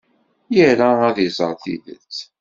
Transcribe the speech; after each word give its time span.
Ira 0.67 0.89
ad 1.07 1.17
iẓer 1.27 1.53
tidet. 1.63 2.17